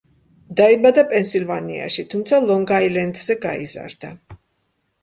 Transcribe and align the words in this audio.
დაიბადა 0.61 1.03
პენსილვანიაში, 1.11 2.07
თუმცა 2.15 2.41
ლონგ-აილენდზე 2.49 3.39
გაიზარდა. 3.47 4.15